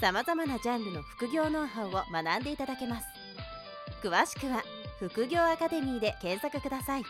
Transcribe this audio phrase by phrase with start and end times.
[0.00, 3.06] さまざまなジャンルの副業ノウハウを学んでいただけます
[4.00, 4.62] 詳しくは
[5.00, 7.02] 副業アカデミーで検索ください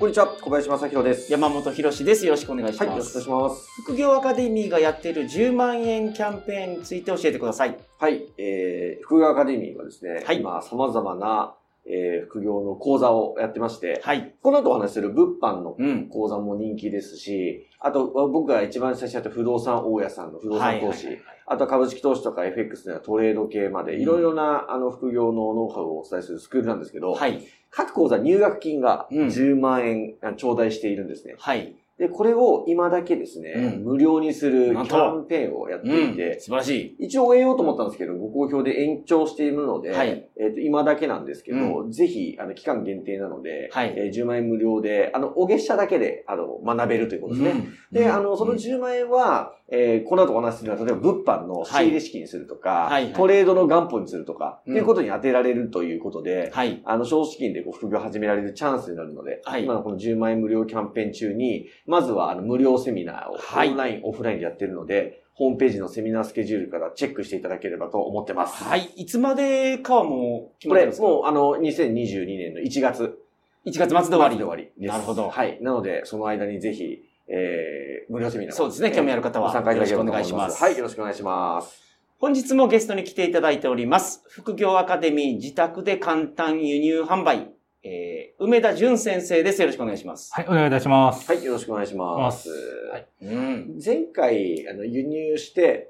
[0.00, 1.30] こんにちは、小林正宏です。
[1.30, 2.24] 山本博史です。
[2.24, 2.80] よろしくお願いします。
[2.80, 3.82] はい、よろしくお願いします。
[3.82, 7.76] 副業アカデミーがやっている10万円キャンペーンについて教えてください。
[7.98, 11.54] はい、えー、副業アカデミーはですね、はい今、様々な、
[11.90, 14.34] えー、副業の講座をやってまして、はい。
[14.42, 16.08] この後お話しする物販のうん。
[16.08, 27.44] 講座も人気ですし、あと、僕が一番最初やった不動産大家さんの不動産投資、はいはいあとは株式投資とか FX のトレード系まで、うんいろいろな、あの、副業のノウハウをお伝えするスクールなんですけど、はい。
[27.70, 31.34] 各講座入学金がうん10万円あ頂戴しているんですね。
[31.38, 31.74] はい。
[32.00, 33.84] で、これを今だけですね、うん。
[33.84, 37.04] 無料にするキャンペーンをやっていて、素晴らしい。
[37.04, 40.30] 一応終えようと思ったんですけど、ご好評で延長しているので、はい。
[40.40, 43.92] えっ、と、今だけなんですけど、ぜひ、あの、期間限定なので、はい。
[43.98, 47.50] えー10万円無料で、あの、お月謝だけで、あの、学べるということですね。
[47.50, 47.74] うん。
[47.92, 48.56] で、あの、そのうん。
[48.56, 54.72] 10万円は、えーこの後お話しするのは、例えば物販の仕入れ資金にするとか、トレードの元本にするとか、うん。
[54.72, 56.80] っていうことに当てられるということで、はい。
[56.86, 59.64] あの、少資金でこう副業を始められるチャンスになるので、はい。
[59.64, 68.62] 今のこの10万円無料キャンペーン中に、まずはあの無料セミナーをはいオンライン、オフラインでやってるので、ホームページのセミナースケジュールからチェックしていただければと思ってます。
[68.62, 68.84] はい。
[68.96, 71.06] いつまでかはもう決これ、まってますか？
[71.06, 73.18] もうあの、2022年の1月。
[73.66, 74.36] 1月末で終わり。
[74.38, 74.92] で終わりです。
[74.92, 75.58] なるほどはい。
[75.60, 81.82] なので、その間にぜひ、えー、無料セミナー、そうですね興味ある方はご参加いただければと思いよろしくお願いしますはい、よろしくお願いします。
[82.18, 84.22] 本日もゲストに来ていただいております。
[84.28, 87.50] 副業アカデミー自宅で簡単輸入販売。
[87.82, 89.60] えー、梅田淳先生です。
[89.62, 90.30] よろしくお願いします。
[90.34, 91.26] はい、お願いいたします。
[91.26, 92.50] はい、よろしくお願いします。
[92.50, 93.80] はいうん。
[93.82, 95.88] 前回、あの、輸入して、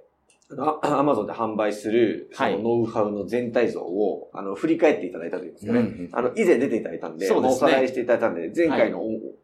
[0.58, 2.56] アマゾンで販売する、そはい。
[2.56, 5.78] のノウハウの全体像を、あの、振り返っていただいたといいますかね。
[5.78, 7.60] うんあの、以前出ていただいたんで、そうですね。
[7.60, 9.00] まあおさらいしていただいたんで、前回の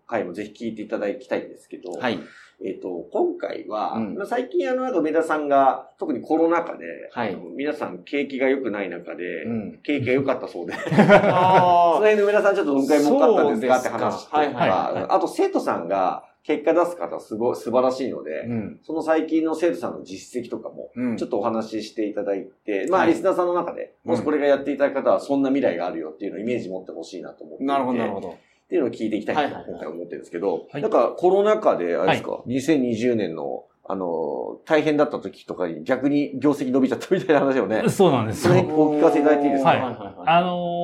[0.06, 2.18] 回もぜひ聞いていただきたいんですけど、はい。
[2.64, 4.14] えっ、と、今回は、うん。
[4.14, 7.36] まあ最近あの、なんか梅田さんが、特にコロナ禍で、はい。
[7.54, 9.80] 皆さん景気が良くない中で、うん。
[9.82, 15.06] 景気が良かったそうで、 そのあ辺の梅田さんちょっとどのくらい儲かったんですかって話とか、はいはいはい。
[15.08, 18.80] あと生徒さんが結果出す方すごい素晴らしいので、うん。
[18.84, 21.16] その最近の生徒さんの実績とかも、うん。
[21.16, 27.72] ちょっとお話ししていただいて、まあ、はいリスナーさんの中で、うんもしこれがやっていただく方は、そんな未来があるよっていうのをイメージ持ってほしいなと思っていて。
[27.72, 28.28] なるほど、なるほど。
[28.28, 28.34] ど。
[28.34, 28.36] っ
[28.68, 38.54] ていうのを聞いていきたいなとはいはいはい今回思ってるんですけど、はいなんかコロナ禍で、あれですか、2020年の、あの、大変だった時とかに逆に業績伸びちゃったみたいな話をね、そうなんですよ。
[38.54, 39.70] その辺お聞かせいただいていいですか？
[39.70, 39.94] はいはい
[40.26, 40.75] あのー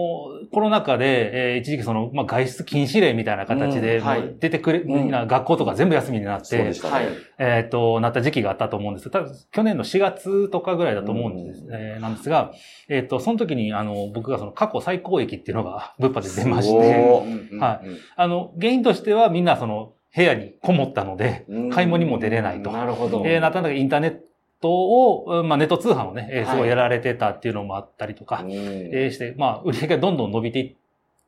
[0.52, 4.36] コロナ禍で、えー一時期その、まあ、外出禁止令みたいな形で、うんはい。
[4.38, 5.10] 出てくれ、んみん。
[5.10, 6.94] な学校とか全部休みになって、そうでしたね。
[6.94, 7.06] はい。
[7.38, 9.10] えっ、と、なった時期があったと思うんです。
[9.10, 11.74] 多分去年の4月とかぐらいだと思うんです、うん。
[11.74, 12.52] えーなんですが、
[12.88, 21.70] えっ、と、その時に、あの、僕がその過去最高益っていうのが物販で出まして、うんはいあの、原因としてはみんなその部屋にこもったので、うん。
[21.70, 22.70] 買い物にも出れないと。
[22.70, 23.22] なるほど。
[23.24, 24.31] えー、なかなかインターネット
[24.70, 28.50] を、うんまあ、ネット通販をね、えーすごいやられてたっていうのもあったりとか、うん。
[28.52, 30.76] えーして、まあ、売り上げがどんどん伸びていっ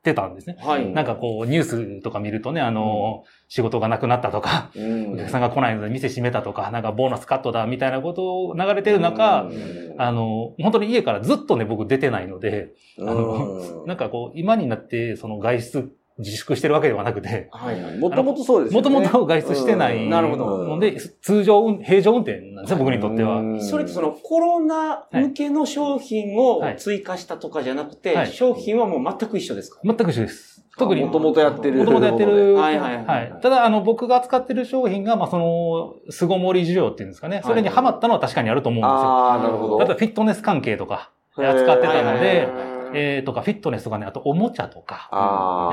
[0.02, 0.56] てたんですね。
[0.60, 0.86] はい。
[0.92, 5.12] なんかこう、ニュースとか見るとね、あの、仕事がなくなったとか、うん。
[5.14, 9.94] お客さんが来ないので店閉めたとか、なんかボーナスカットだみたいなことを流れてる中、うん。
[9.98, 13.08] あの、本当に家からずっとね、僕出てないので、うん。
[13.08, 17.98] あのなんかこう、今になって、その外出自粛してるわけではなくて、 はいはい。
[17.98, 19.06] もともとそうですよもね。
[19.06, 23.36] ともと外出してないうんなるほどので、通常運、平常運転なんですね、僕にとっては。
[23.36, 29.80] うんそれってそのコロナ向けの商品を追加したとかじゃなくて、はい商品はもう全く一緒ですか？
[29.84, 30.54] 全く一緒です。
[30.76, 31.78] 特に、もともとやってる。
[31.78, 32.54] もともとやってる。
[32.56, 33.32] はいはいはいはい。
[33.40, 37.42] ただ、あの、僕が扱ってる商品が、まあ、その、巣ごもり需要っていうんですかね。
[37.44, 39.08] それにハマったのは確かにあると思うんですよ。
[39.08, 39.78] ああ、なるほど。
[39.78, 42.46] 例えば、フィットネス関係とか、扱ってたのではいはいはい、
[42.94, 45.08] えー、とか、フィットネスとかね、あと、おもちゃとか。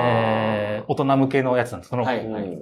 [0.01, 1.89] えー、大人向けのやつなんです。
[1.89, 2.61] その、はいうん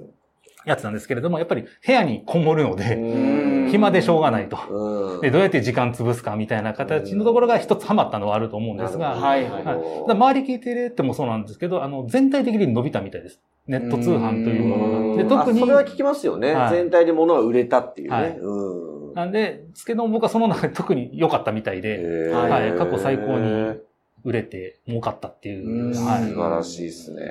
[0.66, 4.58] やつなんですけれども、やっぱり部屋にこもるので、ん暇でしょうがないと。
[4.68, 13.40] うんで、どうやって時間潰すかみたいな形のところが一つハマったのはあると思うんですが、はいはいはい周り聞いてってもそうなんですけど、あの、全体的に伸びたみたいです。
[13.66, 15.16] ネット通販というものが。
[15.16, 16.52] で、うん特にあそれ、は聞きますよね。
[16.52, 18.16] はい全体で物が売れたっていうね。
[18.16, 23.80] はいうんなんで、ですけど僕はその中で特に良かったみたいで、はい過去最高に
[24.24, 25.66] 売れて儲かったっていう。
[25.66, 26.04] う、ん。
[26.04, 26.28] はい。
[26.28, 27.22] 素晴らしいですね。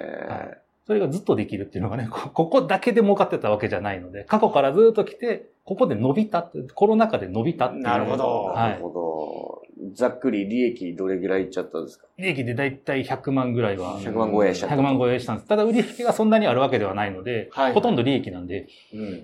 [0.86, 7.84] それがずっとできるっていうのがね、こここだけで儲かってたわけじゃないので、過去からずっと来て、ここで伸びたって、コロナ禍で伸びたっていう。
[7.84, 9.62] なるほどはいなるほど。
[9.94, 12.06] ざっくり利益どれぐらいいっちゃったんですか？
[12.18, 13.98] 利益でだいたい100万ぐらいは。
[14.00, 15.48] 100万超えした100万超えしたんです。
[15.48, 19.02] ただ売り引きがそんなにあるわけではないので、はいほとんど利益なんで、うん。
[19.04, 19.24] はい。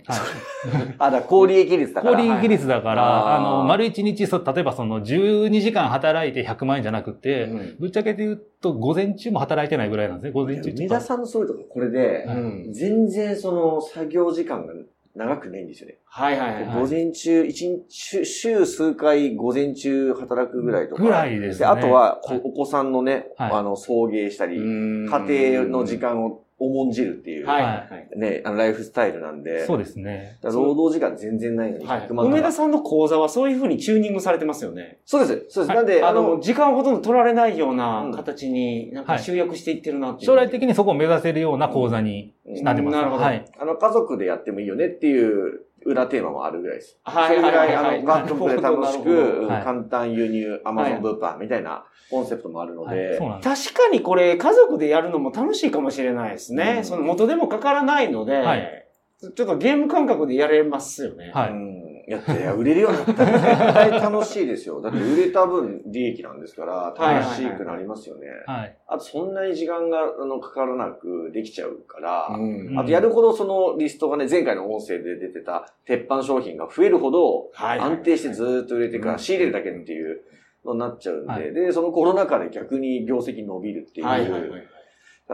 [1.00, 2.16] あ、だから高利益率だから。
[2.16, 10.32] 高利益率だから、はいあの、丸1日、そ例えばその12時間働いて100万円じゃなくて、うんぶっちゃけて言うと午前中も働いてないぐらいなんですね。
[10.32, 12.32] 午前中梅田さんのそういうとここれで、う
[12.70, 14.74] ん全然その作業時間が
[15.16, 15.96] 長くないんですよね。
[16.06, 16.82] はいはいはい。
[16.82, 21.04] 午前中、一日、週週数回午前中働くぐらいとか。
[21.04, 27.70] ぐらいですねあとは、こはいお子さんのね、はいあの、送迎したり、家家庭の時間を重んじるっていう、はいは
[28.14, 29.66] いね、あのライフスタイルなんで。
[29.66, 30.40] そうですね。
[30.42, 32.02] 労働時間全然ないのにはい。
[32.02, 32.38] 100万とか。
[32.38, 35.00] 梅田さんの講座はそういうふうにチューニングされてますよね。
[35.06, 35.46] そうです。
[35.50, 35.70] そうです。
[35.70, 40.26] はいなんで、あの、時間をほとんど取られないよううなん形に、なんか集約していってるなっていう。
[40.28, 42.98] 将来的にそこを目指せるような講座になってます。
[42.98, 43.46] なるほどはい。
[43.60, 46.98] あの、家族でやってもいいよねっていう裏テーマもあるぐらいです。
[47.04, 53.20] はいそれぐらい、あの、ワークプで楽しく、簡単輸入、アマゾン物販みたいなコンセプトもあるのはいで。
[53.20, 56.76] 確かにこれ、家族でやるのも楽しいかもしれないですね。
[56.78, 58.82] うんその元でもかからないので、はい
[59.18, 61.32] ちょっとゲーム感覚でやれますよね。
[61.34, 61.85] はいうん。
[62.08, 64.82] やって、いや売れるようになったら絶対楽しいですよ。
[64.82, 68.28] だって売れた分利益なんですから、はい楽しくなりますよね。
[68.46, 68.78] はい。
[68.88, 80.22] あと、そんなに時間があのかからなくできちゃうから、うんあと、やるほどそのリストがね、前回の音声で出てた鉄板商品が増えるほど、はい安定してずーっと売れてからうん仕入れるだけっていう
[80.66, 84.75] のになっちゃうんで、はいで、そのコロナ禍で逆に業績伸びるっていう、はいはいはい。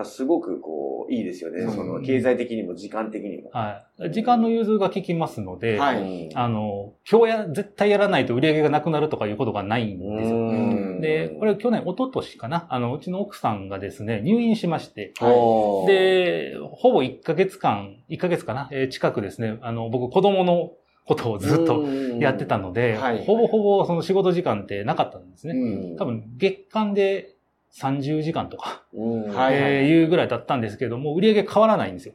[0.06, 1.64] すごくこう、いいですよね。
[1.64, 3.50] うんその経済的にも時間的にも。
[3.52, 4.12] はい。
[4.12, 10.38] 時間の融通が効きますので、はいうんあの、今日や、絶対やらないと売り上げがなくなるとかいうことがないんですよ。
[10.38, 20.72] うんで、これ去年、一昨年かな、あの、うちの奥さんがですね、入院しまして、おー、で、ほぼ1ヶ月間、1ヶ月かな、えー近くですね、あの、僕子供の
[21.06, 21.84] ことをずっと
[22.20, 25.54] やってたので、はいほぼほぼその仕事時間ってなかったんですね。
[25.54, 27.36] うん多分月間で
[27.78, 32.14] 30時間とか、うん、はいえーいうぐらいだったんですけども、売り上げ変わらないんですよ。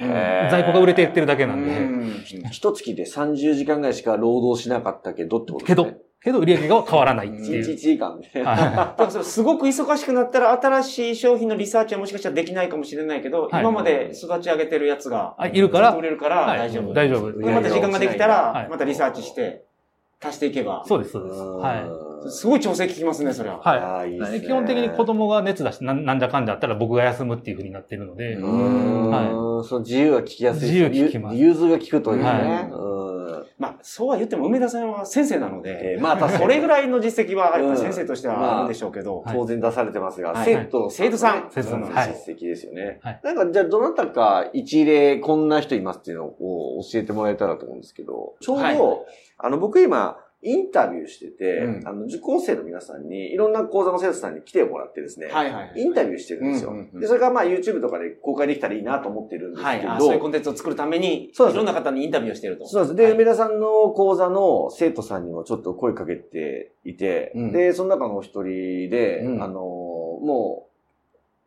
[0.00, 1.70] へー在庫が売れていってるだけなんで。
[1.78, 2.10] うん
[2.50, 7.64] 一月で30時間ぐらいしか労働しなかったけどってことでけどすね。、けど売り上げが変わらないって1いう。
[7.64, 8.42] 日1時間で。
[8.42, 8.66] はだ
[8.96, 15.94] からそれすごく忙しくなったら新しい商品のリサーチはもしかしたらできないかもしれないけど、はい今まで育ち上げてるやつがあいるから？
[15.94, 16.92] 売れるからはい大丈夫。
[16.92, 17.38] 大丈夫。
[17.50, 19.64] また時間ができたら、はいまたリサーチして
[20.22, 20.84] 足していけば。
[20.86, 21.40] そうです、そうです。
[21.40, 22.30] はい。
[22.30, 23.58] すごい調整効きますね、それは。
[23.58, 30.68] はいいいね基本的に子供が熱出してなんなんじゃかんじゃあったら僕が休むっていうふうになってるので、ううんーん、その自由が聞きやすい。
[30.68, 32.24] 自由聞きます融通が聞くというね。
[32.24, 33.09] はいうん
[33.60, 39.36] まあ、そうは言っても梅田さんは先生なので、えーまあそれぐらいの実績は先生としてはあるんでしょうけど、はい。
[39.36, 41.82] 当然出されてますが、はい生徒生徒さん生徒さん。
[41.82, 42.08] のはい。
[42.26, 43.00] 実績ですよね。
[43.02, 43.20] はい。
[43.22, 48.78] なんか、じゃあ、どなたか一例こんな人いますっていうのを教えてもらえたらと思うんですけど、ちょうど、はい
[49.36, 55.72] あの、僕今、インタビューしてて、うんあの、受講生の皆さんに、いろんな講座の生徒さんに来てもらってですね、はいはい。
[55.76, 56.70] インタビューしてるんですよ。
[56.70, 59.80] うんうんうんで、それがまあ YouTube とかで公開できたらいいなと思ってるんですはい。
[59.80, 62.66] けど、あそういうコンテンツを作るために、いろんな方にインタビューをしていると。
[62.66, 62.94] そうです。
[62.94, 70.68] で、はい梅田さんの講座の生徒さんにもちょっと声かけていて、うんで、その中のお一人で、うんあの、も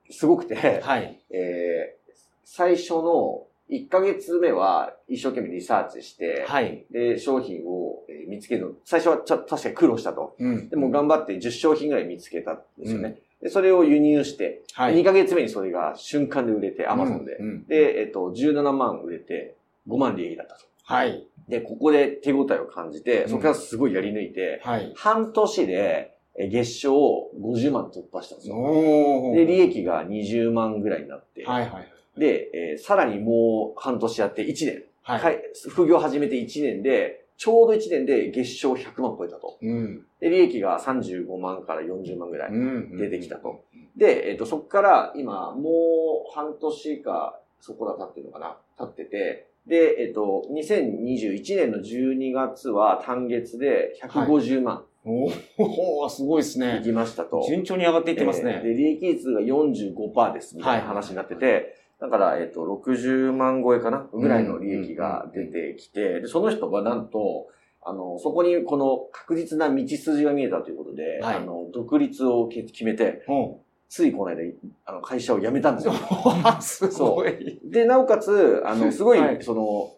[0.10, 1.20] う、すごくて、はい。
[1.32, 2.04] えー
[2.46, 6.86] 最初の1ヶ月目は一生懸命リサーチして、はい。
[6.92, 10.36] で、商品をえー見つけるの、最初はちょ確かに苦労したと。
[10.40, 13.20] うんでも頑張って10商品ぐらい見つけたんですよね。
[13.42, 14.96] で、それを輸入して、はい。
[14.96, 17.36] 2ヶ月目にそれが瞬間で売れて、アマゾンで。
[17.36, 19.56] うんうんで、えっと、17万売れて、
[19.88, 20.62] 5万利益だったと。
[20.86, 21.28] はい。
[21.50, 24.94] で、ここで手応えを感じて、そこからすごいやり抜いて、はい。
[24.96, 29.34] 半年でえ月賞を50万突破したんですよ。
[29.36, 31.94] で、利益が20万ぐらいになって、はいはい。
[32.18, 35.40] で、えーさらにもう半年やって1年、はい。
[35.70, 39.58] 副業始めて1年で、ちょうど1年で月賞100万超えたと。
[39.62, 40.06] うん。
[40.20, 43.64] で、利益が35万から40万ぐらいうん出てきたと。
[43.98, 48.58] で、えっ、と、そこから今、もう半年か、そこら経ってるのかな？
[48.78, 56.82] 経ってて、で、えっ、と、2021年の12月は単月で150万おおすごいですいね。
[56.84, 57.46] きましたと。
[57.48, 58.62] 順調に上がっていってますね。
[58.64, 64.10] えーで、利益率が45%です、みたいな話になってて、だから、えっ、と、60万超えかな？
[64.12, 67.48] ぐらいの利益が出てきて、で、その人はなんと、
[67.82, 73.56] あの、そこにこの確実な道筋が見えたということで、はいあの、独立を決決めて、うん。
[73.88, 74.42] ついこの間、
[74.86, 75.94] あの、会社を辞めたんですよ。
[76.60, 77.62] すごい。
[77.64, 79.90] で、なおかつ、あの、すごい、はいその、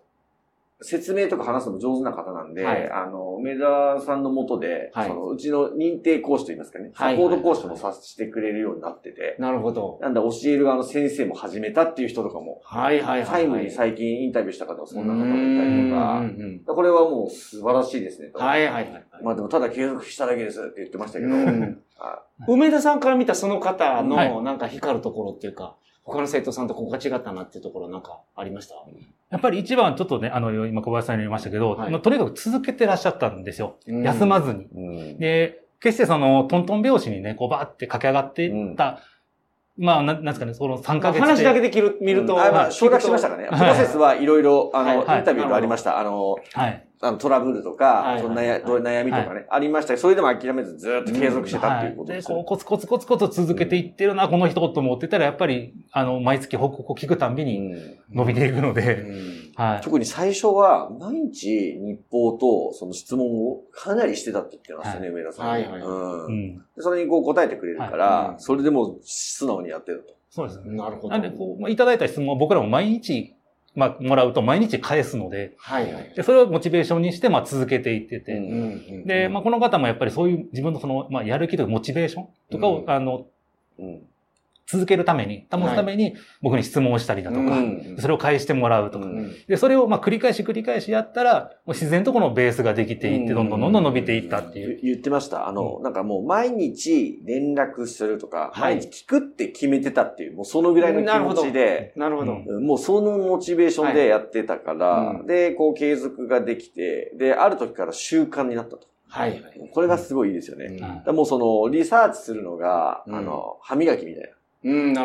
[0.81, 5.07] 説明とか話すのも上手な方なんで、はいあの、の、梅田さんのもとで、はい。
[5.09, 7.15] そのうちの認定講師といいますかね、はい。
[7.15, 9.99] サポート講師もさせてくれるようになってて、なるほど。
[10.01, 13.25] なんだ、教える側の先生も始めたっていう人とかも、はいはいはい。
[13.25, 18.29] 最後に最近インタビューした方はそんな方もいたりとか、これはもう素晴らしいですね。
[18.29, 18.39] と。
[18.39, 19.05] はいはいはい。
[19.23, 21.33] まあでもただ継続しただけですって言ってましたけど、
[22.47, 28.75] 梅田さんから見たその方はのなんか光るところっていうか、他の生徒さんとここが違ったなっていうところなんかありました？
[29.31, 31.91] やっぱり一番ちょっとね、あの、今小林さんに言いましたけど、はい。
[31.91, 33.77] まあとにかく続けてらっしゃったんですよ。
[33.87, 34.65] うん休まずに。
[34.65, 34.79] う
[35.15, 38.99] んで、決してその、トントン拍子にね、こうバーって駆け上がっていった、
[39.77, 41.21] まあ、ななんですかね、その3ヶ月で。
[41.21, 42.41] 話だけできる、見ると。
[42.41, 43.47] あまあ、省略しましたかね。
[43.51, 45.99] プロセスはいろいろ、あの、はいインタビューでありました。
[45.99, 46.87] あの、はい。
[47.01, 52.15] あのトラブルとはか、いその悩みとかね、ありましたけどそれでも諦めずずっと継続してたっていうことはい。
[52.15, 52.43] で、ですよね。
[52.43, 59.81] こう、コツコツコツコツ続けていってるな、この人と思ってたら、やっぱり、あの、毎月報告を聞くたんびにうん伸びていくのうで、んはい。
[59.81, 65.47] 特に最初は、毎日日報とその質問をかなりしてたって言ってましたね、上田さん。
[65.47, 66.55] はいはいうんうん。
[66.57, 70.13] でそれにこう答えてくれるかはいらう、んそれでもう素直にやってると。
[70.29, 70.75] そうですね。
[70.75, 71.09] なるほど。
[71.09, 73.34] なんで、こう、まあいただいた質問は僕らも毎日、
[73.75, 76.13] まあ、もらうと毎日返すので、はいはい。
[76.15, 82.89] で、それをモチベーションにして、まあ、続けていってて、うんうんで、まあ、この方もやっぱりそういう自分のその、まあ、やる気とかモチベーションとかを、うん。
[82.89, 83.25] あの、
[83.79, 84.01] うん
[84.67, 89.07] 続けるために、保つために、僕に質問をしたりだとか、うんそれを返してもらうとか。
[89.47, 94.79] で、それをまあ繰り返し繰り返しやったら、もう自然とこのベースができていって、どんどんどんどん伸びていったっていう。
[94.81, 95.47] 言言ってました。
[95.47, 102.33] あの、なんかもう毎日連絡するとか、はい毎日聞くって決めてたっていう、もうそのぐらいの気持ちで、なるほど。
[102.45, 108.87] うんもうそのモチベーションでやってたから、で、こう継続ができて、で、ある時から習慣になったと。
[109.07, 109.69] はいはい。
[109.71, 110.79] これがすごいいいですよね。
[111.07, 114.23] もうその、リサーチするのが、うんあの、歯磨きみたい。
[114.23, 114.34] な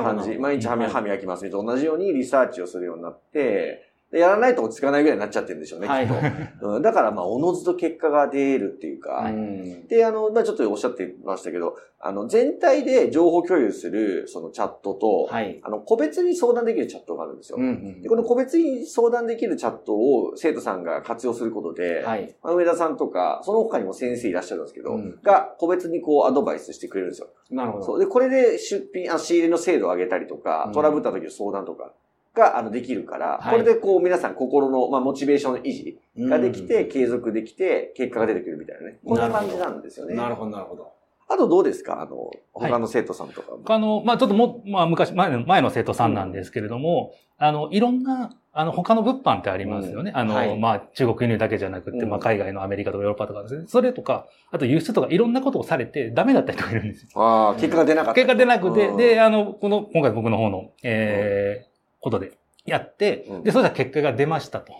[0.02, 0.38] 感じ。
[0.38, 1.72] 毎日歯磨きますみたいな。
[1.72, 6.68] 同じようにリサーチをするようになって、でやらないと落ち着かないぐらいになっちゃってるんでしょうね、はいきっと。
[6.76, 15.60] うん、だからまあ、おのずと結果が出るっていうか、うんで、あの、まあちょっとおっしゃってましたけど、あの、全体で情報共有する、そのチャットと、はい。
[15.62, 17.58] あの、個別に相談できるチャットがあるんですよ。
[17.58, 22.34] うんうんで、この個別に相談できるチャットを生徒さんが活用することで、はい。
[22.42, 27.28] まあ上田さんとか、その他にも先生いらっしゃるんですけど、うんが個別にこうアドバイスしてくれるんですよ。
[27.50, 27.84] なるほど。
[27.84, 27.98] そう。
[28.00, 31.92] で、これで出品、あ仕入れの精度を上げたりとか、うんトラブった時の相談とか
[32.34, 38.98] が、あの、できるから、はいこれでこう皆さん心の、まあ、モチベーションの維持ができて、うん継続できて、結果が出てくるみたいなね。
[39.04, 40.14] こんな感じなんですよね。
[40.14, 40.92] なるほど、なるほど。
[41.28, 42.02] あとどうですか？
[42.02, 43.62] あの、はい他の生徒さんとかも。
[43.64, 50.10] あの、まあ、ちょっとも、まあ、昔、前の、前の生徒さんなんですけれども、あの、いろんな、あの、他の物販ってありますよね。
[50.12, 53.64] あの、はいまあ、中国輸入だけじゃなくて、うんまあ、海外のアメリカとかヨーロッパとかですね。
[53.68, 57.08] それとか、あと輸出とかいろんなことをされてダメだった人がいるんですよ。
[57.14, 58.14] ああ、結果が出なかった。
[58.16, 61.69] 結果出なくて、うんで、あの、この、今回僕の方の、えー、
[62.00, 62.32] ことで
[62.66, 64.72] やってうん、で、そしたら結果が出ましたと。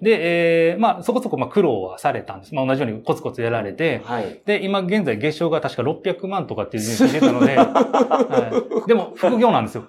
[0.00, 2.54] で、えー、まあ、そこそこ、まあ、苦労はされたんです。
[2.54, 4.40] まあ、同じようにコツコツやられて、はい。
[4.46, 9.84] で、今現在月賞が確か600万とかっていうニュースが出たので、 はい、でも副業なんですよ。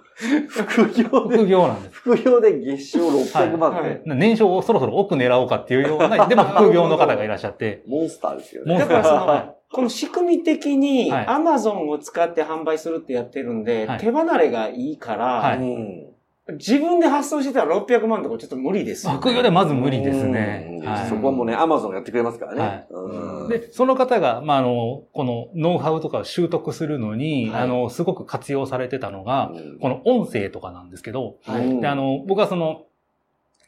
[0.50, 1.96] 副業で、副業なんです。
[1.96, 4.02] 副業で月賞600万って、はい。
[4.06, 8.74] 年商をそろそろ奥狙おうかっていうような、でも副業の方がいらっしゃって、モンスターですよね。
[8.74, 8.98] モンスター。
[8.98, 11.26] だからそはの、この仕組み的にはい。
[11.26, 13.98] Amazon を使って販売するってやってるんで、はい。
[13.98, 15.58] 手離れがいいから、はい。
[15.60, 16.19] うん
[16.54, 19.20] 自分で発送してたら600万とかちょっと無理ですよ、ね。
[19.20, 20.80] 副業でまず無理ですね。
[20.82, 20.88] うん。
[20.88, 21.10] はい。
[21.10, 22.62] そこはもうね、アマゾンやってくれますからね。
[22.62, 22.88] はい。
[22.90, 23.50] うん。
[23.50, 27.62] で、その方が、まあ、あの、このノウハウとかを習得するのに、はい。
[27.64, 29.80] あの、すごく活用されてたのが、うん。
[29.80, 31.38] この音声とかなんですけど、
[31.82, 32.86] で、あの、僕はその、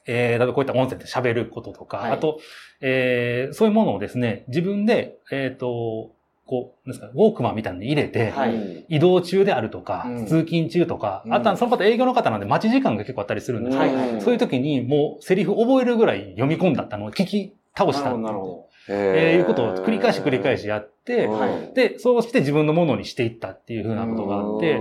[0.07, 2.11] えー、例えばこういった音声で喋ることとか、はい。
[2.11, 2.39] あと、
[2.81, 6.11] えー、そういうものをですね、自分で、えっ、と、
[6.51, 8.53] こう、なんですか、ウォークマンみたいに入れて、はい。
[8.53, 10.25] うん移動中であるとか、うん。
[10.25, 11.33] 通勤中とか、うん。
[11.33, 21.27] あとはその方営業の方なんで待ち時間が結構あったりするんですよ、はいはいそういう時にもうセリフ覚えるぐらい読み込んだったのを聞き倒したなるほど、えーいうことを繰り返し繰り返しやって。
[21.73, 24.79] で、そうして自分のものにしていったっていうふうなことがあって、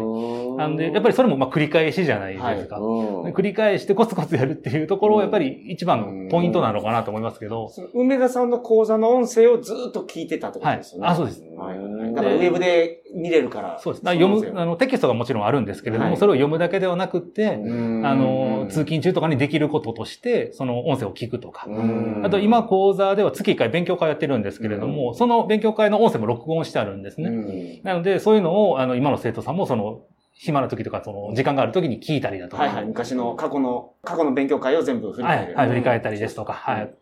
[0.58, 2.78] なんで、やっぱりそれもまあ繰り返しじゃないですか。
[2.78, 3.22] うん。
[3.32, 11.06] 繰り返してコツコツやるっていうところをやっぱり一番ポイントなのかなと思いますけど、梅田さんの講座の音声をずっと聞いてたってことですよね。
[11.06, 11.14] はい。
[11.14, 11.42] あそうです。
[11.56, 13.78] はいはいはいだからウェブで見れるから。
[13.78, 14.04] そうです。
[14.04, 21.66] 読む、あの、テキストがもちろんあるんですけれども、はいそれを読むだけではなくって、声あの、通勤中とかにできることとして、その音声を聞くとか。
[21.68, 27.30] うんあと今講座では月1回勉強会やってるんですけれども、その勉強会の音声も録音してあるんですね。
[27.30, 30.02] うんなので、そういうのを、あの、今の生徒さんも、その、
[30.42, 32.62] 暇な時とか、その、時間がある時に聞いたりだとか。
[32.62, 32.86] はいはい。
[32.86, 35.54] 昔の過去の、過去の勉強会を全部振りはい、返る。
[35.54, 36.94] はい、振り返ったりですとか、はい。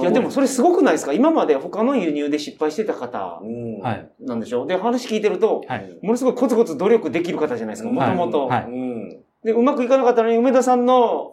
[0.00, 1.12] いや、でもそれすごくないですか？
[1.14, 3.40] 今まで他の輸入で失敗してた方。
[4.20, 4.66] なんでしょう？
[4.66, 5.98] で、話聞いてると、はい。
[6.02, 8.46] ものすごいコツコツ努力できる方じゃないですか、もともと。
[8.46, 11.32] はいうんで、うまくいかなかったのに、梅田さんの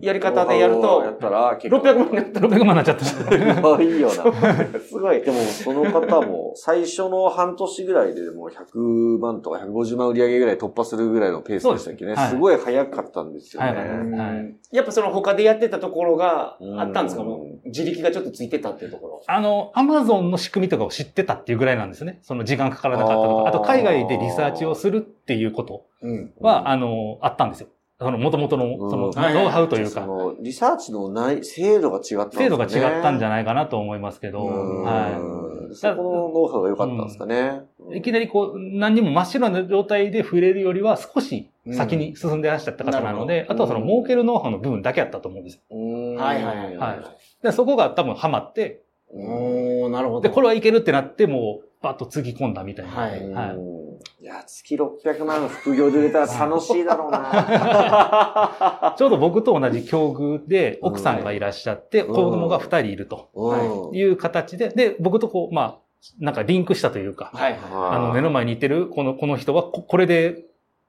[0.00, 3.04] やり方でやるとやったら結構600万になったら、600万になっちゃった。
[3.04, 4.14] すごいよな。
[4.14, 5.20] すごい。
[5.20, 12.14] でも、その方も、最初の半年ぐらいでもう100万とか150万売り上げぐらい突破するぐらいのペースでしたっけね。
[12.14, 14.54] すはいすごい早かったんですよね。
[14.72, 17.22] やっぱその他でやってたところがうんあったんですか？
[17.24, 19.22] もう自力がちょっとついてたっていうところ。
[19.26, 22.20] あの、アマゾンの仕組みとかを知ってたっていうぐらいなんですよね。
[22.22, 23.48] その時間かからなかったとか。
[23.48, 26.32] あと、海外でリサーチをするっていうことうん。
[26.40, 27.68] は、あの、あったんですよ。
[28.00, 32.28] その、元々の、その、うんノウハウというか、その、リサーチのない、精度が違ったんですよね。
[32.46, 37.60] 精度が違ったんじゃないかなと思いますけど、うんはそこのノウハウが良かったんですかね。
[37.92, 37.98] い。
[37.98, 45.60] いきなりこう、何にも真っ白な状態で触れるよりは少し先に進んでらっしゃった方なので、うんあとはその儲けるノウハウの部分だけやったと思うんですよ。
[45.70, 48.82] うんはいはいはいはいで、そこが多分ハマって、
[49.12, 50.20] おー、なるほど。
[50.22, 52.92] で、これはいけるってなって、もう、バッとつぎ込んだみたいな。
[52.92, 53.80] はいはいうん
[54.20, 58.94] いや、月600万副業で売れたら楽しいだろうな。
[58.96, 65.78] ちょうど僕と同じ境遇で、奥さんがいらっしゃって、うん子供が二人いるとうんいう形で、で、僕とこう、まあ、
[66.18, 67.60] なんかリンクしたというか、はいはい。
[67.62, 70.44] あの、目の前にいてる、この、この人はこ、これで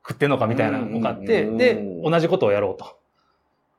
[0.08, 3.01] 食ってんのかみたいなのがあって、うんで、同じことをやろうと。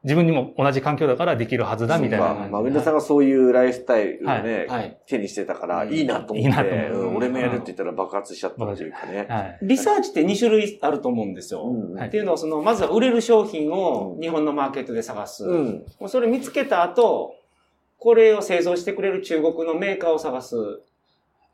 [0.05, 2.35] 自分にも同じ環境だからできるはずだみたいな。
[2.51, 4.99] まあ、上田さんがそういうライフスタイルをね、はい。
[5.07, 9.27] 手にしてたから、うんいいなと思って、いいなと思ううん俺もやるって言ったら爆発しちゃったっていうかね。
[9.29, 9.59] はい。
[9.63, 11.63] リサーチって2種類あると思うんですよ。
[11.65, 15.45] うんはいっていうのは、その、まずは売れる商品をうん日本のマーケットで探す。
[15.45, 15.85] うん。
[16.01, 17.35] もうそれ見つけた後、
[17.99, 20.57] これを製造してくれる中国のメーカーを探す。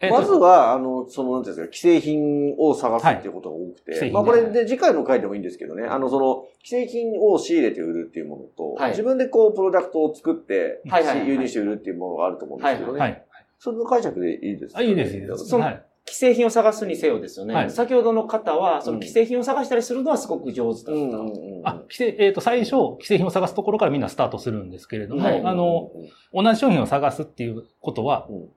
[0.01, 13.01] えっとまずは、あの、その、なんていうんですか、既製品を探すっていうことが多くて、はいまあこれで次回の回でもいいんですけどね、あの、その、既製品を仕入れて売るっていうものと、はい自分でこう、プロダクトを作って、はいはいはい輸入して売るっていうものがあると思うんですけどね。
[13.01, 13.25] はい。
[13.59, 15.47] その解釈でいいですか、あ、いいです、いいです。
[15.47, 15.85] そのはい。
[16.07, 17.55] 既製品を探すにせよですよね。
[17.55, 21.03] はい先ほどの方は、その既製品を探したりするのはすごく上手だった。
[21.03, 21.63] うんうんうん。
[21.65, 25.91] あ、規制、えっ、と、最初、既製品を探すところからみんなスタートするんですけれども、はいあの、
[26.33, 28.49] 同じ商品を探すっていうことは、うん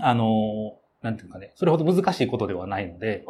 [0.00, 3.24] あの、なんていうかね、それほど難しいことではないので、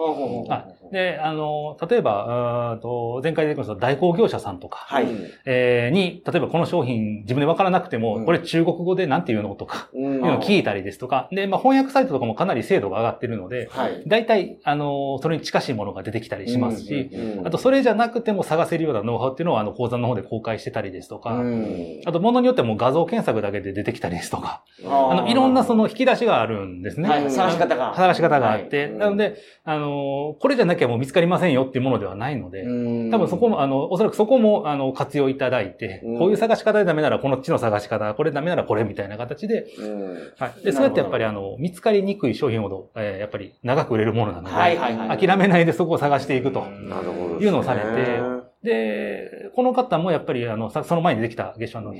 [0.91, 5.05] で、あの、例えば、と前回出てきました代行業者さんとか、はい。
[5.05, 8.25] うんえーに、例えばこの商品自分でわからなくても、うん。
[8.25, 10.03] これ中国語でなんて言うのとか、うん。
[10.03, 14.03] いうのを聞いたりですとか、で、まあ、翻訳サイトとかもかなり精度が上がってるので、はい。
[14.07, 22.01] 大体、あの、それに近しいものが出てきたりしますし、うんあと、それじゃなくても探せるようなノウハウっていうのを、あの、講座の方で公開してたりですとか、うん。
[22.07, 27.09] あと、ものによってはもう画像検索だけで出てきたりですとか、あの、いろんなその引き出しがあるんですね。
[27.09, 27.94] はい、探し方が。
[27.94, 40.64] 探し方があって、はいなので、あの、これじゃなきゃもう見つかりませんよっていうものではないので、うん多分そこも、あの、おそらくそこも、あの、活用いただいて、うんこういう探し方でダメならこのっちの探し方、これダメならこれみたいな形で、うんはい。
[40.64, 45.18] で、そうやってやっぱりあの、見つかりにくい商品ほど、えーやっぱり長く売れるものなので、はいはいはい。
[45.18, 46.61] 諦めないでそこを探していくと。
[46.64, 47.46] なるほどですね。
[47.46, 48.20] いうのをされて
[48.62, 51.94] で、この方もやっぱりあの、さその前にできた月賞の、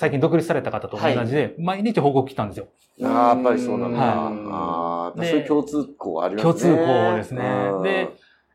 [0.00, 2.68] 最近独立された方と同じで、毎日報告来たんですよ。
[3.02, 3.98] ああ、やっぱりそうなんだ。
[3.98, 4.08] はい
[4.50, 6.52] あそういう共通項ありますね。
[6.52, 8.08] 共通項ですねうんで、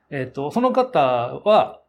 [0.09, 1.81] えっ、と、その方は、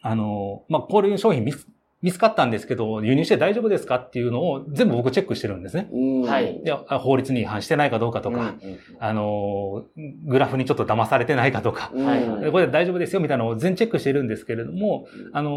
[0.00, 1.66] あの、まあ、こういう商品見つ
[2.02, 5.88] 見つかったんですけど、輸入して大丈夫ですかっていうのを全部僕チェックしてるんですね。
[5.92, 6.22] うん。
[6.22, 6.62] はい。
[6.98, 9.84] 法律に違反してないかどうかとか、うんあの、
[10.24, 12.06] グラフにちょっと騙されてないかとか、うん。
[12.06, 12.40] はいはい。
[12.40, 15.50] でこれで大丈夫ですよみたいなのを全チェックしてるんですけれども、あの、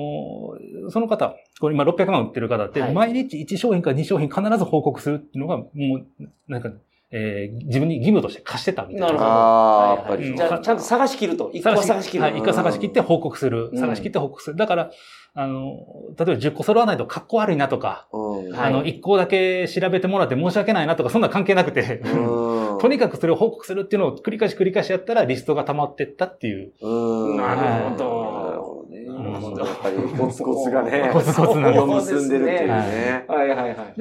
[0.89, 2.93] その方、これ今600万売ってる方って、はい。
[2.93, 6.71] 毎日1商品か2商品必ず報告するっていうのが、もう、なんか、
[7.15, 9.05] えー自分に義務として課してたみたいな。
[9.05, 9.29] なるほど。
[9.29, 11.51] ああ、はいやっぱりじゃあ、ちゃんと探し切ると。
[11.53, 12.23] 一個は探し切る。
[12.23, 13.69] はい、一回探し切って報告する。
[13.71, 14.55] うん探し切って報告する。
[14.55, 14.91] だから、
[15.35, 15.77] あの、
[16.17, 26.73] 例えば10個揃わないと格好悪いなとか、あの、1個だけ調べてもらって申し訳ないなとか、そんな関係なくて、うん とにかくそれを報告するっていうのを繰り返し繰り返しやったらリストが溜まってったっていう。
[26.81, 29.05] うんなるほどなるほどね。
[29.05, 33.25] なるほどやっぱりコツコツがね、 コツコツなんです実を結んでるっていうね。
[33.27, 33.93] はいはいはい。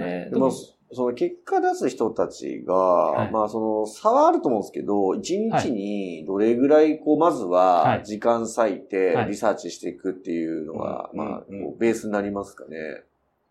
[0.95, 3.31] その結果出す人たちが、はい。
[3.31, 8.05] まあその差はあると思うんですけど、一日にどれぐらいこう、まずははい。
[8.05, 9.29] 時間割いてはい。
[9.29, 11.19] リサーチしていくっていうのが、うん。
[11.19, 11.45] まあ
[11.79, 13.03] ベースになりますかね。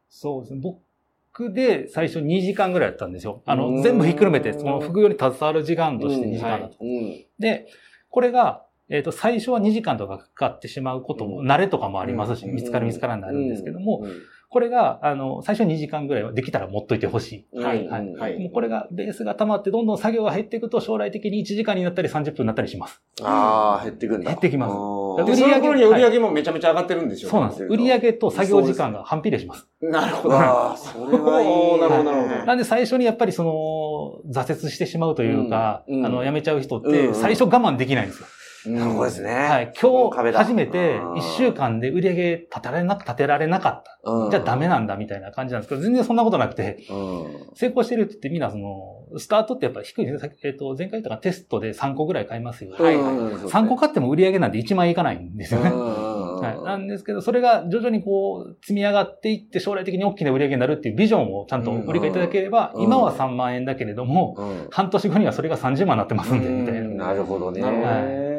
[0.10, 0.62] そうですね。
[0.62, 3.41] 僕で最初2時間ぐらいやったんですよ。
[3.45, 3.84] あの、うん。
[3.84, 6.77] 全部ひっくるめて、その副業に携わる時間として2時間だと。
[6.82, 7.25] うん。
[7.39, 7.67] で、
[8.10, 11.47] これが、えっ、と、最初は2時間とかかかってしまうことも、うん。
[11.49, 12.56] 慣れとかもありますし、うん。
[12.56, 14.12] 見つかる見つからなるんですけども、うん、
[14.51, 17.57] これが、あの、最初2時間ぐらいはできたら持っといてほしい。
[17.57, 18.19] はいうん。
[18.19, 18.37] はい。
[18.37, 23.01] もうこれが、ベースが溜まって、どんどん作業が減っていくと、将来的に1時間になったり30分になったりします。
[23.21, 24.27] ああ、減ってくんだ。
[24.27, 24.71] 減ってきます。
[24.73, 25.23] あー。
[25.23, 27.63] で、その頃に売り上げもめちゃめちゃ上がってるんでしょそうなんです。
[27.63, 29.69] 売上と作業時間が反比例します。
[29.79, 30.35] なるほど。
[30.35, 31.87] わあ、それはいいな。
[31.87, 32.45] るほどなるほど。
[32.45, 37.15] なんで最初にやっぱりその、挫折してしまうというか、あの、辞めちゃう人って、ん。
[37.15, 38.27] 最初我慢できないんですよ。
[38.65, 39.34] なるほどですね。
[39.34, 39.74] はい。
[39.80, 44.00] 今日初めてうん1週間で売り上げ立てられな立てられなかった。
[44.04, 47.56] うんじゃあダメなんだみたいな感じなんですけど、全然そんなことなくて、うん。
[47.56, 50.36] 成功してるって言ってみんなその、スタートってやっぱ低いんですね。
[50.43, 52.71] えっ、と、前回言ったかなテストで3個ぐらい買いますよ。
[52.71, 55.69] はいはいうん3個買っても売り上げなんて1万円いかないんですよね。
[55.71, 66.82] ははい、なんですけど、それが徐々にこう、積み上がっていって、将来的に大きな売り上げになるっていうビジョンをちゃんとご理解いただければ、うん今は3万円だけれども、うん半年後にはそれが30万になってますんで、みたいな。
[66.82, 67.62] うんなるほどね。
[67.62, 68.32] なるほどは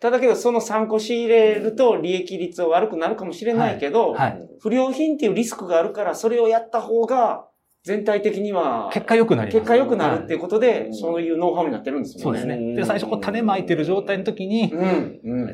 [0.00, 4.48] ただけど、その3個仕入れると利益率は悪くなるかもしれないけど、はい。
[4.60, 7.48] 不良品っていうリスクがあるから、それをやった方が、
[7.82, 9.58] 全体的には、結果良くなります。
[9.58, 12.22] 結果良くなるっていうことで、はいそういうノウハウになってるんですよね。
[12.24, 12.54] そうですね。
[12.56, 14.72] うんで、最初こう種まいてる状態の時に。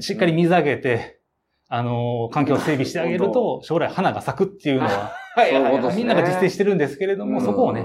[0.00, 1.20] しっかり水あげて、
[1.68, 5.12] あのー環境を整備してあげると、将来花が咲くっていうのは、
[5.94, 7.82] みんなが実践してるんですけれども、うんそこをね、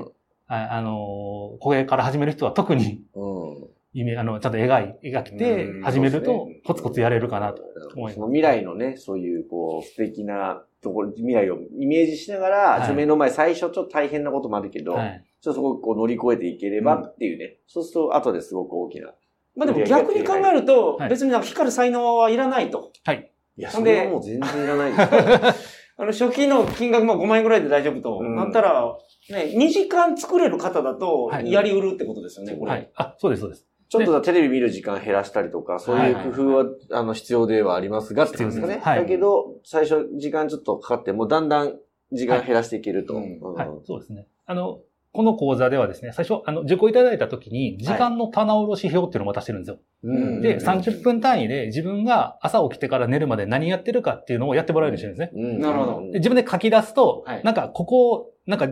[0.47, 3.67] はいあのーこれから始める人は特に、うん。
[3.99, 7.63] イメあの、ちゃんと描い、描いてうん始めるとコツコツやれるかなと
[7.95, 15.23] 思いますその未来のね、そういう、こう、素敵なところ、未来をイメージしながら、はい目の前、最初ちょっと大変なこともあるけど、はい。
[15.41, 17.57] ちょっとそこをこう乗り越えていければっていうね。
[17.65, 19.13] そうすると、後ですごく大きな。
[19.55, 22.91] まあでも逆に考えるとはい、別になんか光る才能はいらないと。
[23.03, 23.31] はい。
[23.57, 25.77] いや、それはもう全然いらないです。
[25.97, 28.19] あの、初期の金額も5万円ぐらいで大丈夫と。
[28.19, 28.95] うんなったら、
[29.31, 32.71] ね、2時間作れる方だとは、いやりうるってことですよね、これ。
[32.71, 32.91] はい。
[32.93, 33.67] あ、そうです、そうです。
[33.89, 38.79] ちょっとテレビ見る時間減らしたりとか、そういう工夫は、あの、必要ではありますが、ってことですかね。
[38.81, 41.77] はいだけど、最初、時間ちょっとかかっても、だんだん
[42.11, 43.15] 時間減らしていけると。
[43.15, 43.25] はい。
[43.25, 43.53] うん。
[43.53, 44.27] はい、そうですね。
[44.45, 44.79] あの、
[45.13, 49.79] この講座ではですね、最初、あの、受講いただいた時に、時間の棚卸し表っていうのを渡してるんですよ。
[50.03, 50.41] うん。
[50.41, 55.53] で、30分単位で自分が朝起きてから寝るまで何やってるかっていうのをやってもらえるようにしてるんですね。
[55.55, 55.59] うん。
[55.59, 57.43] なるほどで自分で書き出すと、はい。
[57.43, 58.67] なんか、ここ、なんか、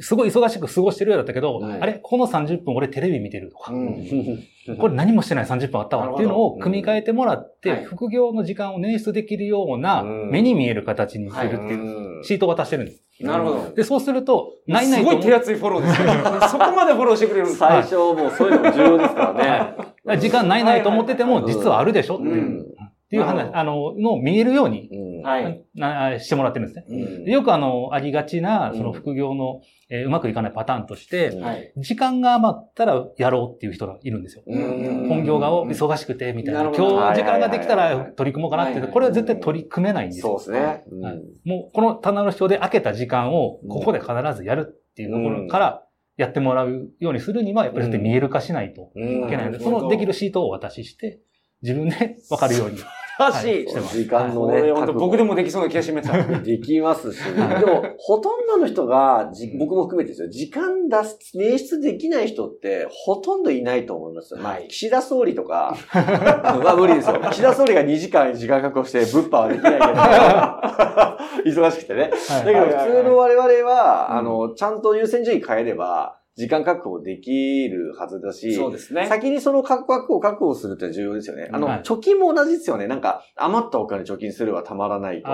[0.00, 1.80] すごい忙しく過ごしてるようだったけど、はい。
[1.80, 1.94] あれ？
[2.02, 3.96] この30分俺テレビ見てるとか、うん。
[4.78, 10.30] これ何もしてない30分あったわっていうのを組み替えてもらって、副業の時間を捻出できるような、うん。
[10.30, 11.66] 目に見える形にするってはい。
[11.74, 13.02] いうシートを渡してるんです。
[13.20, 13.74] なるほど。
[13.74, 16.12] で、そうすると、ないないすごい手厚いフォローですね。
[16.48, 19.74] そこまでフォローしてくれる最初、もうそういうのも重要ですから
[20.06, 20.18] ね。
[20.18, 22.26] 時間ないないと思ってても、実はあるでしょってう。
[22.28, 22.66] いう、ん
[23.10, 25.64] っていう話、あの、のを見えるように、うんはい。
[25.74, 27.32] なしてもらってるんですね。
[27.32, 31.32] よくあの、ありがちな、そのうん副業の、えーうまくいかないパターンとして。
[31.76, 34.44] 時間が余ったらやろうっていう人がいるんですよ。
[34.46, 36.60] うん本業が忙しくて、みたいな。
[36.70, 40.38] 今日時間ができたら取り組もうかなってこれは絶対取り組めないんですよ。
[40.38, 41.20] そうですね。
[41.44, 45.82] もう、この棚の表で開けた時間を、ここで必ずやるっていうところから、
[46.16, 51.18] やってもらうようにするには、やっぱり見える化しないとうんいけないので、そのできるシートをお渡しして、
[51.62, 52.78] 自分で分かるように。
[53.28, 53.66] らしい。
[53.66, 56.22] 時間のね、僕でもできそうな気がしました。
[56.40, 64.34] できますし、でも、ほとんどの人が、じ僕も含めてですよ、時間出す、捻出できない人って、ほとんどいないと思います。
[64.36, 67.20] まあはい、岸田総理とか、 まあ無理ですよ。
[67.30, 69.72] 岸田総理が2時間時間確保して、物販はできない
[71.44, 72.10] けど、忙しくてね。
[72.10, 72.88] だけど、はい。
[72.88, 74.18] 普通の我々は、うん。
[74.18, 79.06] あの、ちゃんと優先順位変えれば、時間確保できるはずだし、そうですね。
[79.06, 81.48] 先にその確保を確保するって重要ですよね。
[81.52, 81.82] あの、はい。
[81.82, 82.86] 貯金も同じですよね。
[82.86, 85.28] なんか、余ったお金貯金するはたまらないと。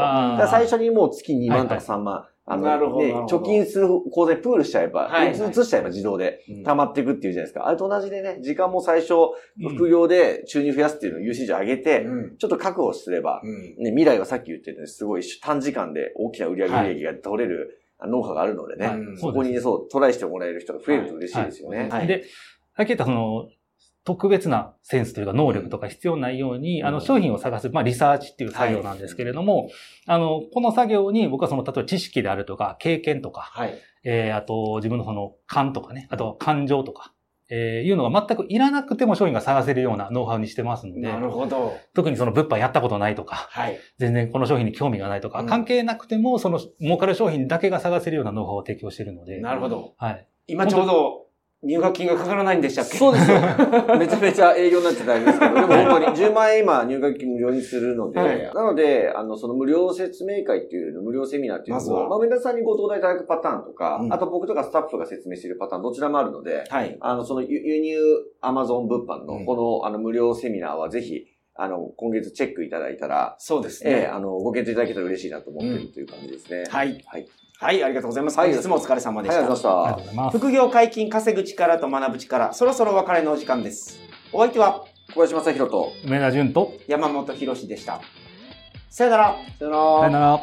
[0.49, 6.65] 最初にもう月2万とかはい3万、あの、なるほどね貯金する口座にプールしちゃえば、はい移しちゃえば自動でうん。
[6.65, 7.67] 溜まっていくっていうじゃないですか。
[7.67, 9.15] あれと同じでね、時間も最初、
[9.61, 9.77] うん。
[9.77, 12.37] 副業で収入増やすっていうのを優先順位上げて、うん。
[12.37, 13.85] ちょっと確保すれば、うん。
[13.85, 18.99] ね、未来はさっき言ってたすごい短時間で大きな売上利益が取れる、ノウハウがあるのでね、はい。
[19.17, 21.89] そこにね、そう、トライしてもらえる人が増えると嬉しいですよね。
[21.91, 22.07] はい。
[22.07, 22.25] で、
[22.77, 23.49] さっき言ったその、
[24.05, 26.87] 特別なセンスというか能力とか必要ないように、うん。
[26.87, 29.69] あの、商品を探す、まあ、リサーチっていう作業なんですけれども、
[30.07, 33.75] あの、この作業に僕はその、例えば知識であるとか、経験とか、はい。
[34.05, 37.13] えー、あと、自分のその、感とかね、あと、感情とか、
[37.49, 41.77] えー、いうのが全くいらなくても商品が探せるようなノウハウにしてますのでな、るほど。
[41.95, 43.79] 特にその物販やったことないとか、はい。
[43.99, 49.95] 全然この商品に興味がないとか、うん関係なくても、その、儲かる商品だけが探せるようなノウハウを提供しているので、なるほど。
[49.97, 50.27] はい。
[50.49, 51.26] 今ちょうど
[51.63, 52.97] 入学金がかからないんでしたっけ？
[52.99, 53.39] そうですよ。
[53.99, 66.97] めちゃめちゃ営業になって大変ですけど、でも本当に10万円今入学金無料にするので、はいなので、あの、その無料説明会っていう、無料セミナーっていうのを、まあ、皆さんにご登壇いただくパターンとか、うんあと僕とかスタッフが説明しているパターン、どちらもあるので、はい。
[67.01, 67.97] あの、その輸輸入
[68.41, 74.07] アマゾン物販うんのこの、あの、無料セミナーはぜひ、あの、今月チェックいただいたら、そうですええね。
[74.07, 76.65] あの、ご検討いただけたら嬉しいなと思ってるという感じですね。
[76.69, 77.03] はい。
[77.07, 77.27] はい。
[77.59, 78.39] はい、ありがとうございます。
[78.39, 80.05] はい本日もお疲れ様でしたありがとうご。
[80.05, 80.39] ざいました。
[80.39, 83.99] 副業解禁稼ぐ力と学ぶ力、そろそろお別れのお時間です。
[84.33, 88.01] お相手は小林正宏と、梅田淳と、山本博史でした。
[88.91, 89.37] さよなら。
[89.59, 90.41] さよならさよなら。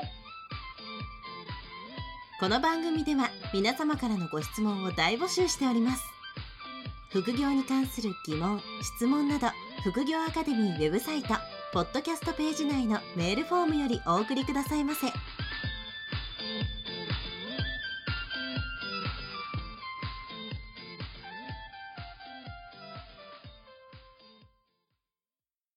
[2.39, 6.03] この番組では皆様からのご質問を大募集しております
[7.09, 8.59] 副業に関する疑問・
[8.97, 9.47] 質問など
[9.83, 11.35] 副業アカデミーウェブサイト
[11.71, 15.07] ポッドキャストページ内のメールフォームよりお送りくださいませ。